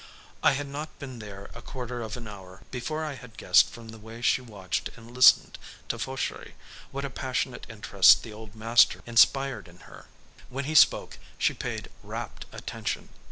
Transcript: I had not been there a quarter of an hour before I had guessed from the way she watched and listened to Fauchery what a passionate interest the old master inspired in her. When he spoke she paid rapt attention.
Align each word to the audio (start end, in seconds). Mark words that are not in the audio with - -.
I 0.41 0.53
had 0.53 0.67
not 0.67 0.97
been 0.97 1.19
there 1.19 1.51
a 1.53 1.61
quarter 1.61 2.01
of 2.01 2.17
an 2.17 2.27
hour 2.27 2.61
before 2.71 3.05
I 3.05 3.13
had 3.13 3.37
guessed 3.37 3.69
from 3.69 3.89
the 3.89 3.99
way 3.99 4.23
she 4.23 4.41
watched 4.41 4.89
and 4.95 5.11
listened 5.13 5.59
to 5.89 5.99
Fauchery 5.99 6.55
what 6.89 7.05
a 7.05 7.09
passionate 7.11 7.67
interest 7.69 8.23
the 8.23 8.33
old 8.33 8.55
master 8.55 9.03
inspired 9.05 9.67
in 9.67 9.81
her. 9.81 10.07
When 10.49 10.65
he 10.65 10.73
spoke 10.73 11.19
she 11.37 11.53
paid 11.53 11.91
rapt 12.01 12.45
attention. 12.51 13.09